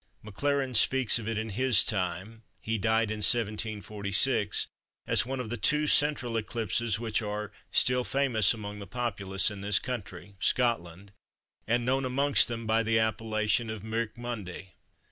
[0.23, 4.65] Maclaurin speaks of it in his time (he died in 1746)
[5.05, 9.61] as one of the two central eclipses which are "still famous among the populace in
[9.61, 11.11] this country" [Scotland],
[11.67, 14.73] and "known amongst them by the appellation of Mirk Monday."